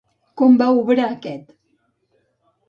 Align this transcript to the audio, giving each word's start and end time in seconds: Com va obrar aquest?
Com 0.41 0.55
va 0.61 0.69
obrar 0.79 1.05
aquest? 1.09 1.53